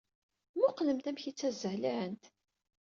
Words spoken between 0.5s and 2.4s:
Mmuqqlemt amek ay ttazzalent!